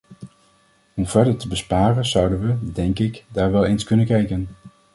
[0.93, 4.47] Om verder te besparen zouden we, denk ik, daar wel eens kunnen kijken.